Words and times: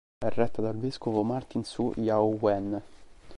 È 0.17 0.27
retta 0.29 0.63
dal 0.63 0.77
vescovo 0.79 1.21
Martin 1.21 1.63
Su 1.63 1.93
Yao-wen. 1.95 2.81